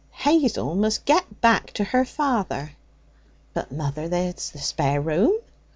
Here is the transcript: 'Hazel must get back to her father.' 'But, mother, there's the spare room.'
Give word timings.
'Hazel 0.09 0.73
must 0.73 1.05
get 1.05 1.39
back 1.41 1.73
to 1.73 1.83
her 1.83 2.05
father.' 2.05 2.71
'But, 3.53 3.71
mother, 3.71 4.07
there's 4.07 4.49
the 4.49 4.57
spare 4.57 4.99
room.' 4.99 5.37